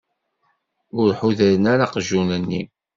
Ur 0.99 1.09
ḥudren 1.19 1.63
ara 1.73 1.85
aqjun-nni? 1.87 2.61